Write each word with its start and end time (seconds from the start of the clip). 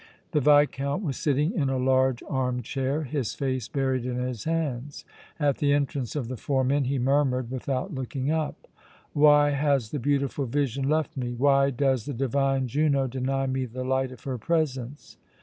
The 0.31 0.41
Viscount 0.41 1.03
was 1.03 1.15
sitting 1.15 1.53
in 1.53 1.69
a 1.69 1.77
large 1.77 2.23
arm 2.27 2.63
chair, 2.63 3.03
his 3.03 3.35
face 3.35 3.67
buried 3.67 4.03
in 4.03 4.15
his 4.15 4.45
hands. 4.45 5.05
At 5.39 5.57
the 5.59 5.73
entrance 5.73 6.15
of 6.15 6.27
the 6.27 6.37
four 6.37 6.63
men 6.63 6.85
he 6.85 6.97
murmured, 6.97 7.51
without 7.51 7.93
looking 7.93 8.31
up: 8.31 8.67
"Why 9.13 9.51
has 9.51 9.91
the 9.91 9.99
beautiful 9.99 10.47
vision 10.47 10.89
left 10.89 11.15
me? 11.15 11.33
Why 11.35 11.69
does 11.69 12.05
the 12.05 12.13
divine 12.15 12.65
Juno 12.67 13.05
deny 13.05 13.45
me 13.45 13.65
the 13.65 13.83
light 13.83 14.11
of 14.11 14.23
her 14.23 14.39
presence?" 14.39 15.17